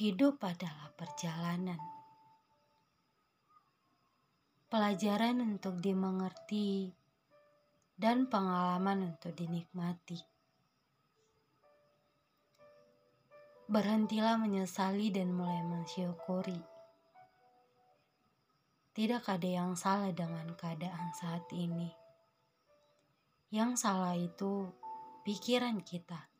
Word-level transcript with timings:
Hidup 0.00 0.40
adalah 0.40 0.88
perjalanan. 0.96 1.76
Pelajaran 4.72 5.44
untuk 5.44 5.76
dimengerti 5.76 6.88
dan 8.00 8.24
pengalaman 8.24 9.12
untuk 9.12 9.36
dinikmati. 9.36 10.16
Berhentilah 13.68 14.40
menyesali 14.40 15.12
dan 15.12 15.36
mulai 15.36 15.60
mensyukuri. 15.68 16.64
Tidak 18.96 19.20
ada 19.20 19.48
yang 19.52 19.76
salah 19.76 20.16
dengan 20.16 20.48
keadaan 20.56 21.12
saat 21.12 21.44
ini. 21.52 21.92
Yang 23.52 23.84
salah 23.84 24.16
itu 24.16 24.64
pikiran 25.28 25.84
kita 25.84 26.30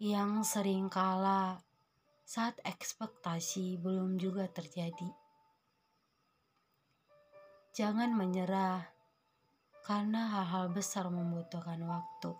yang 0.00 0.40
sering 0.40 0.88
kalah 0.88 1.60
saat 2.30 2.62
ekspektasi 2.62 3.82
belum 3.82 4.14
juga 4.14 4.46
terjadi. 4.46 5.10
Jangan 7.74 8.14
menyerah 8.14 8.86
karena 9.82 10.30
hal-hal 10.30 10.70
besar 10.70 11.10
membutuhkan 11.10 11.82
waktu. 11.82 12.30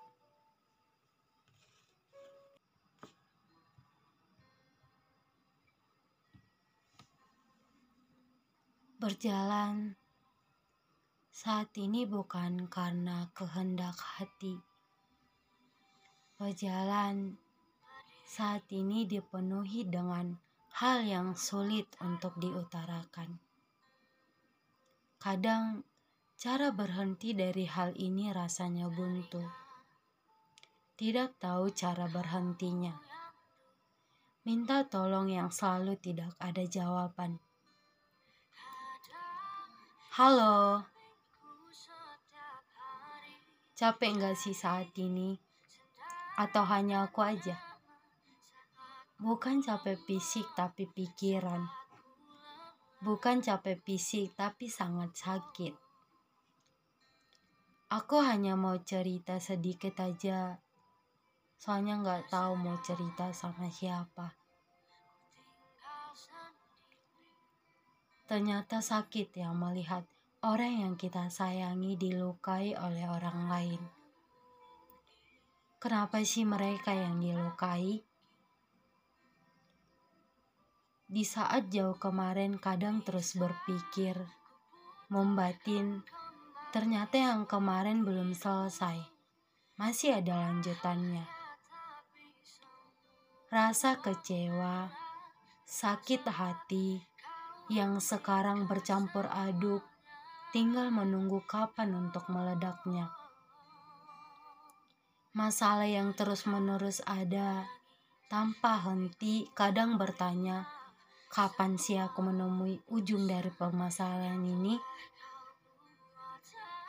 Berjalan 9.03 9.99
saat 11.35 11.75
ini 11.75 12.07
bukan 12.07 12.71
karena 12.71 13.27
kehendak 13.35 13.99
hati. 13.99 14.55
Berjalan 16.39 17.50
saat 18.31 18.63
ini 18.71 19.11
dipenuhi 19.11 19.91
dengan 19.91 20.39
hal 20.79 21.03
yang 21.03 21.35
sulit 21.35 21.91
untuk 21.99 22.39
diutarakan. 22.39 23.43
Kadang 25.19 25.83
cara 26.39 26.71
berhenti 26.71 27.35
dari 27.35 27.67
hal 27.67 27.91
ini 27.99 28.31
rasanya 28.31 28.87
buntu. 28.87 29.43
Tidak 30.95 31.43
tahu 31.43 31.75
cara 31.75 32.07
berhentinya. 32.07 32.95
Minta 34.47 34.87
tolong 34.87 35.27
yang 35.27 35.51
selalu 35.51 35.99
tidak 35.99 36.31
ada 36.39 36.63
jawaban. 36.71 37.43
Halo. 40.15 40.87
Capek 43.75 44.23
gak 44.23 44.39
sih 44.39 44.55
saat 44.55 44.95
ini? 44.95 45.35
Atau 46.39 46.63
hanya 46.63 47.11
aku 47.11 47.27
aja? 47.27 47.70
Bukan 49.21 49.61
capek 49.61 50.01
fisik 50.09 50.49
tapi 50.57 50.89
pikiran. 50.89 51.61
Bukan 53.05 53.45
capek 53.45 53.77
fisik 53.85 54.33
tapi 54.33 54.73
sangat 54.73 55.13
sakit. 55.13 55.77
Aku 57.93 58.17
hanya 58.25 58.57
mau 58.57 58.81
cerita 58.81 59.37
sedikit 59.37 59.93
aja. 60.01 60.57
Soalnya 61.61 62.01
nggak 62.01 62.33
tahu 62.33 62.65
mau 62.65 62.81
cerita 62.81 63.29
sama 63.37 63.69
siapa. 63.69 64.33
Ternyata 68.25 68.81
sakit 68.81 69.37
ya 69.37 69.53
melihat 69.53 70.09
orang 70.41 70.81
yang 70.81 70.95
kita 70.97 71.29
sayangi 71.29 72.01
dilukai 72.01 72.73
oleh 72.73 73.05
orang 73.05 73.53
lain. 73.53 73.83
Kenapa 75.77 76.25
sih 76.25 76.49
mereka 76.49 76.97
yang 76.97 77.21
dilukai? 77.21 78.10
Di 81.11 81.27
saat 81.27 81.75
jauh 81.75 81.99
kemarin 81.99 82.55
kadang 82.63 83.03
terus 83.03 83.35
berpikir, 83.35 84.15
membatin, 85.11 86.07
ternyata 86.71 87.19
yang 87.19 87.51
kemarin 87.51 88.07
belum 88.07 88.31
selesai. 88.31 88.95
Masih 89.75 90.23
ada 90.23 90.39
lanjutannya. 90.47 91.27
Rasa 93.51 93.99
kecewa, 93.99 94.87
sakit 95.67 96.31
hati, 96.31 97.03
yang 97.67 97.99
sekarang 97.99 98.71
bercampur 98.71 99.27
aduk, 99.35 99.83
tinggal 100.55 100.95
menunggu 100.95 101.43
kapan 101.43 101.91
untuk 101.91 102.31
meledaknya. 102.31 103.11
Masalah 105.35 105.91
yang 105.91 106.15
terus-menerus 106.15 107.03
ada, 107.03 107.67
tanpa 108.31 108.79
henti, 108.79 109.51
kadang 109.59 109.99
bertanya, 109.99 110.71
kapan 111.31 111.79
sih 111.79 111.95
aku 111.95 112.27
menemui 112.27 112.83
ujung 112.91 113.31
dari 113.31 113.55
permasalahan 113.55 114.43
ini? 114.43 114.75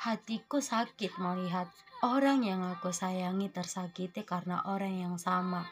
Hatiku 0.02 0.58
sakit 0.58 1.22
melihat 1.22 1.70
orang 2.02 2.42
yang 2.42 2.66
aku 2.66 2.90
sayangi 2.90 3.54
tersakiti 3.54 4.26
karena 4.26 4.66
orang 4.66 4.98
yang 4.98 5.16
sama. 5.22 5.70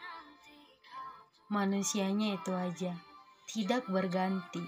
Manusianya 1.50 2.38
itu 2.38 2.53
aja, 2.53 2.94
tidak 3.50 3.90
berganti. 3.90 4.62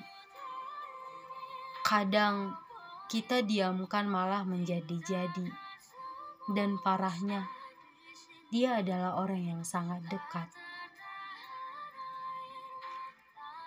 Kadang 1.86 2.58
kita 3.06 3.46
diamkan 3.46 4.10
malah 4.10 4.42
menjadi-jadi. 4.42 5.46
Dan 6.50 6.82
parahnya, 6.82 7.46
dia 8.50 8.82
adalah 8.82 9.22
orang 9.22 9.46
yang 9.46 9.62
sangat 9.62 10.02
dekat 10.10 10.50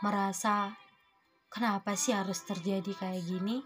merasa 0.05 0.77
kenapa 1.49 1.97
sih 1.97 2.13
harus 2.13 2.45
terjadi 2.45 2.93
kayak 2.93 3.25
gini? 3.25 3.65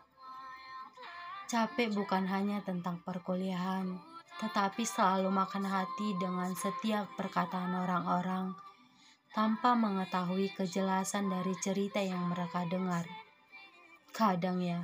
Capek 1.51 1.91
bukan 1.91 2.31
hanya 2.31 2.63
tentang 2.63 3.03
perkuliahan, 3.03 3.99
tetapi 4.39 4.87
selalu 4.87 5.35
makan 5.35 5.67
hati 5.67 6.15
dengan 6.15 6.55
setiap 6.55 7.11
perkataan 7.19 7.75
orang-orang 7.75 8.55
tanpa 9.35 9.75
mengetahui 9.75 10.55
kejelasan 10.55 11.27
dari 11.27 11.59
cerita 11.59 11.99
yang 11.99 12.31
mereka 12.31 12.63
dengar. 12.71 13.03
Kadang 14.15 14.63
ya, 14.63 14.79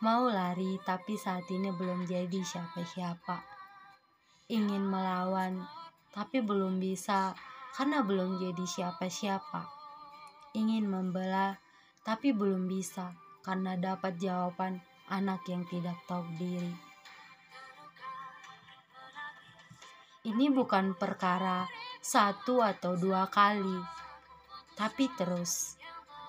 mau 0.00 0.24
lari 0.24 0.80
tapi 0.88 1.20
saat 1.20 1.44
ini 1.52 1.68
belum 1.68 2.08
jadi 2.08 2.40
siapa-siapa. 2.40 3.44
Ingin 4.48 4.88
melawan 4.88 5.68
tapi 6.16 6.40
belum 6.40 6.80
bisa 6.80 7.36
karena 7.76 8.00
belum 8.00 8.40
jadi 8.40 8.64
siapa-siapa 8.64 9.85
ingin 10.56 10.88
membela 10.88 11.60
tapi 12.00 12.32
belum 12.32 12.64
bisa 12.64 13.12
karena 13.44 13.76
dapat 13.76 14.16
jawaban 14.16 14.80
anak 15.12 15.44
yang 15.52 15.68
tidak 15.68 16.00
tahu 16.08 16.24
diri. 16.40 16.72
Ini 20.26 20.50
bukan 20.50 20.98
perkara 20.98 21.68
satu 22.02 22.58
atau 22.58 22.98
dua 22.98 23.30
kali, 23.30 23.78
tapi 24.74 25.06
terus. 25.14 25.78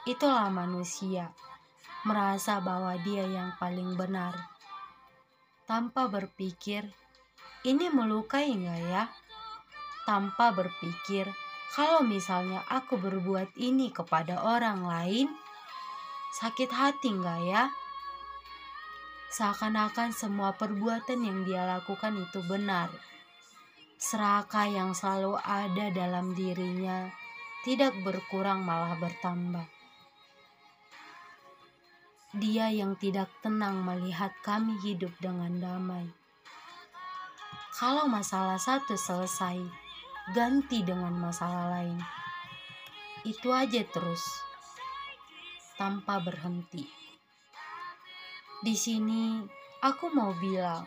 Itulah 0.07 0.53
manusia, 0.53 1.33
merasa 2.05 2.61
bahwa 2.61 2.93
dia 3.01 3.25
yang 3.25 3.57
paling 3.57 3.97
benar. 3.97 4.37
Tanpa 5.65 6.07
berpikir, 6.07 6.87
ini 7.65 7.89
melukai 7.89 8.53
nggak 8.53 8.81
ya? 8.87 9.03
Tanpa 10.07 10.55
berpikir, 10.55 11.27
kalau 11.75 12.05
misalnya 12.05 12.63
aku 12.71 12.95
berbuat 12.95 13.55
ini 13.59 13.91
kepada 13.91 14.39
orang 14.39 14.87
lain, 14.87 15.27
sakit 16.39 16.71
hati 16.71 17.11
nggak 17.11 17.41
ya? 17.47 17.63
Seakan-akan 19.27 20.15
semua 20.15 20.55
perbuatan 20.55 21.19
yang 21.19 21.43
dia 21.43 21.67
lakukan 21.67 22.15
itu 22.15 22.39
benar. 22.47 22.87
Serakah 23.99 24.69
yang 24.71 24.95
selalu 24.95 25.35
ada 25.41 25.91
dalam 25.91 26.31
dirinya 26.31 27.11
tidak 27.67 27.91
berkurang 28.05 28.63
malah 28.63 28.95
bertambah. 28.95 29.67
Dia 32.37 32.71
yang 32.71 32.95
tidak 32.95 33.27
tenang 33.43 33.83
melihat 33.83 34.31
kami 34.45 34.79
hidup 34.79 35.11
dengan 35.19 35.57
damai. 35.59 36.07
Kalau 37.75 38.07
masalah 38.07 38.55
satu 38.55 38.95
selesai, 38.95 39.86
ganti 40.35 40.83
dengan 40.83 41.15
masalah 41.15 41.79
lain. 41.79 41.95
Itu 43.23 43.55
aja 43.55 43.79
terus, 43.87 44.23
tanpa 45.79 46.19
berhenti. 46.19 46.83
Di 48.59 48.75
sini 48.75 49.39
aku 49.79 50.11
mau 50.11 50.35
bilang, 50.35 50.83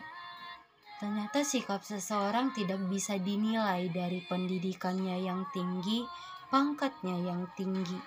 ternyata 1.01 1.41
sikap 1.41 1.81
seseorang 1.81 2.53
tidak 2.53 2.85
bisa 2.85 3.17
dinilai 3.17 3.89
dari 3.89 4.21
pendidikannya 4.29 5.25
yang 5.25 5.49
tinggi, 5.49 6.05
pangkatnya 6.53 7.17
yang 7.25 7.49
tinggi. 7.57 7.97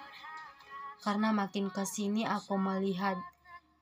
Karena 1.02 1.34
makin 1.34 1.69
ke 1.69 1.82
sini 1.82 2.22
aku 2.22 2.54
melihat 2.56 3.19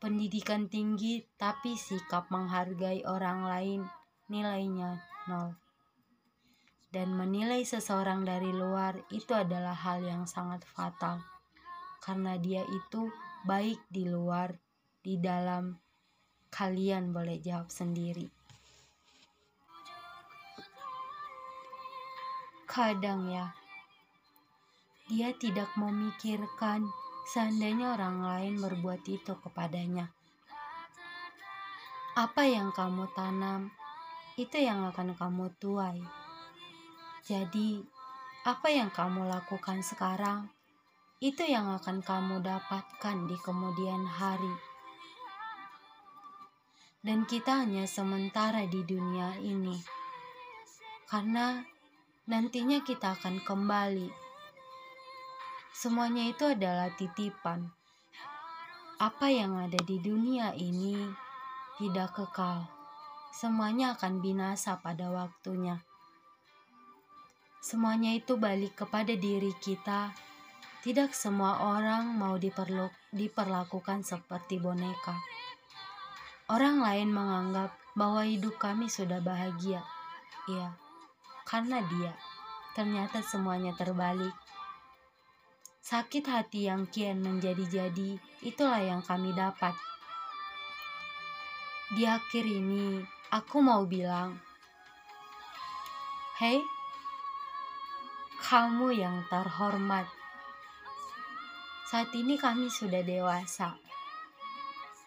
pendidikan 0.01 0.67
tinggi 0.67 1.23
tapi 1.39 1.79
sikap 1.79 2.27
menghargai 2.33 3.07
orang 3.07 3.47
lain 3.47 3.81
nilainya 4.27 4.99
nol. 5.31 5.62
Dan 6.93 7.17
menilai 7.17 7.65
seseorang 7.65 8.29
dari 8.29 8.53
luar 8.53 9.01
itu 9.09 9.33
adalah 9.33 9.73
hal 9.73 10.05
yang 10.05 10.29
sangat 10.29 10.61
fatal 10.69 11.25
karena 12.03 12.35
dia 12.37 12.67
itu 12.67 13.09
baik 13.47 13.79
di 13.87 14.11
luar, 14.11 14.51
di 15.01 15.17
dalam. 15.23 15.79
Kalian 16.53 17.17
boleh 17.17 17.41
jawab 17.41 17.73
sendiri. 17.73 18.29
Kadang 22.69 23.33
ya, 23.33 23.57
dia 25.09 25.33
tidak 25.33 25.73
memikirkan 25.81 26.85
seandainya 27.25 27.97
orang 27.97 28.21
lain 28.21 28.55
berbuat 28.61 29.01
itu 29.09 29.33
kepadanya. 29.41 30.13
Apa 32.13 32.45
yang 32.45 32.69
kamu 32.77 33.09
tanam, 33.17 33.73
itu 34.37 34.61
yang 34.61 34.85
akan 34.93 35.17
kamu 35.17 35.49
tuai. 35.57 36.22
Jadi, 37.23 37.79
apa 38.43 38.67
yang 38.67 38.91
kamu 38.91 39.31
lakukan 39.31 39.79
sekarang, 39.79 40.51
itu 41.23 41.47
yang 41.47 41.71
akan 41.71 42.03
kamu 42.03 42.43
dapatkan 42.43 43.31
di 43.31 43.39
kemudian 43.47 44.03
hari. 44.03 44.51
Dan 46.99 47.23
kita 47.23 47.63
hanya 47.63 47.87
sementara 47.87 48.67
di 48.67 48.83
dunia 48.83 49.39
ini, 49.39 49.79
karena 51.07 51.63
nantinya 52.27 52.83
kita 52.83 53.15
akan 53.15 53.39
kembali. 53.47 54.11
Semuanya 55.71 56.27
itu 56.27 56.43
adalah 56.51 56.91
titipan. 56.99 57.71
Apa 58.99 59.31
yang 59.31 59.63
ada 59.63 59.79
di 59.79 60.03
dunia 60.03 60.59
ini 60.59 60.99
tidak 61.79 62.19
kekal. 62.19 62.67
Semuanya 63.31 63.95
akan 63.95 64.19
binasa 64.19 64.83
pada 64.83 65.07
waktunya. 65.15 65.87
Semuanya 67.63 68.11
itu 68.19 68.35
balik 68.35 68.75
kepada 68.75 69.15
diri 69.15 69.55
kita. 69.63 70.11
Tidak 70.83 71.15
semua 71.15 71.63
orang 71.63 72.11
mau 72.11 72.35
diperlakukan 73.15 74.03
seperti 74.03 74.59
boneka. 74.59 75.15
Orang 76.51 76.83
lain 76.83 77.15
menganggap 77.15 77.71
bahwa 77.95 78.27
hidup 78.27 78.59
kami 78.59 78.91
sudah 78.91 79.23
bahagia. 79.23 79.79
Iya, 80.51 80.75
karena 81.47 81.79
dia. 81.87 82.13
Ternyata 82.75 83.23
semuanya 83.23 83.79
terbalik. 83.79 84.35
Sakit 85.87 86.27
hati 86.27 86.67
yang 86.67 86.91
kian 86.91 87.23
menjadi-jadi, 87.23 88.19
itulah 88.43 88.83
yang 88.83 89.07
kami 89.07 89.31
dapat. 89.39 89.79
Di 91.95 92.11
akhir 92.11 92.43
ini, 92.43 93.07
aku 93.31 93.63
mau 93.63 93.87
bilang, 93.87 94.41
"Hei, 96.43 96.59
kamu 98.43 98.99
yang 98.99 99.23
terhormat." 99.31 100.11
Saat 101.87 102.11
ini 102.19 102.35
kami 102.35 102.67
sudah 102.67 103.07
dewasa, 103.07 103.79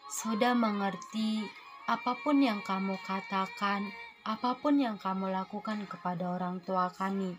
sudah 0.08 0.56
mengerti 0.56 1.44
apa 1.86 2.16
pun 2.24 2.40
yang 2.40 2.64
kamu 2.64 2.96
katakan 3.04 3.92
apa 4.26 4.58
pun 4.58 4.82
yang 4.82 4.98
kamu 4.98 5.30
lakukan 5.30 5.86
kepada 5.86 6.34
orang 6.34 6.58
tua 6.66 6.90
kami. 6.90 7.38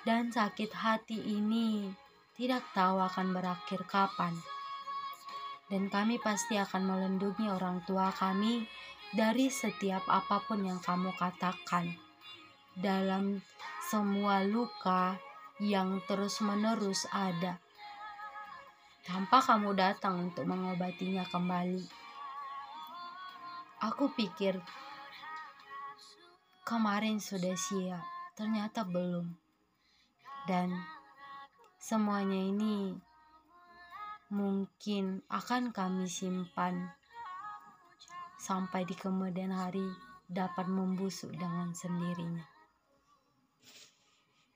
Dan 0.00 0.32
sakit 0.32 0.72
hati 0.72 1.20
ini 1.20 1.92
tidak 2.40 2.64
tahu 2.72 2.96
akan 3.04 3.36
berakhir 3.36 3.84
kapan. 3.84 4.32
Dan 5.68 5.92
kami 5.92 6.16
pasti 6.16 6.56
akan 6.56 6.88
melindungi 6.88 7.52
orang 7.52 7.84
tua 7.84 8.08
kami 8.16 8.64
dari 9.12 9.52
setiap 9.52 10.08
apa 10.08 10.40
pun 10.40 10.64
yang 10.64 10.80
kamu 10.80 11.12
katakan. 11.20 12.00
Dalam 12.72 13.36
semua 13.92 14.40
luka 14.40 15.20
yang 15.60 16.00
terus-menerus 16.08 17.04
ada. 17.12 17.60
Tanpa 19.04 19.44
kamu 19.44 19.76
datang 19.76 20.32
untuk 20.32 20.48
mengobatinya 20.48 21.28
kembali. 21.28 21.84
Aku 23.84 24.08
pikir 24.16 24.56
kemarin 26.64 27.20
sudah 27.20 27.52
siap, 27.52 28.00
ternyata 28.32 28.80
belum. 28.88 29.28
Dan 30.48 30.72
semuanya 31.76 32.48
ini 32.48 32.96
mungkin 34.32 35.20
akan 35.28 35.68
kami 35.68 36.08
simpan 36.08 36.96
sampai 38.40 38.88
di 38.88 38.96
kemudian 38.96 39.52
hari 39.52 39.84
dapat 40.32 40.64
membusuk 40.64 41.36
dengan 41.36 41.76
sendirinya. 41.76 42.51